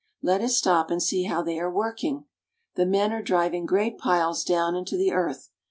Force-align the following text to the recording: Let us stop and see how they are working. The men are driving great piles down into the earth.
Let 0.23 0.41
us 0.41 0.57
stop 0.57 0.89
and 0.89 0.99
see 0.99 1.25
how 1.25 1.43
they 1.43 1.59
are 1.59 1.69
working. 1.69 2.25
The 2.73 2.87
men 2.87 3.13
are 3.13 3.21
driving 3.21 3.67
great 3.67 3.99
piles 3.99 4.43
down 4.43 4.73
into 4.73 4.97
the 4.97 5.11
earth. 5.11 5.51